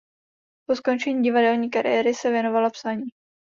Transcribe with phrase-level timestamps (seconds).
[0.65, 3.03] Po skončení divadelní kariéry se věnovala psaní.